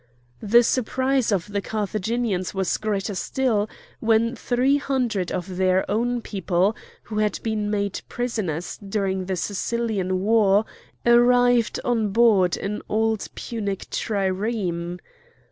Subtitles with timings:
[0.41, 3.69] The surprise of the Carthaginians was greater still
[3.99, 10.21] when three hundred of their own people, who had been made prisoners during the Sicilian
[10.21, 10.65] war,
[11.05, 14.97] arrived on board an old Punic trireme.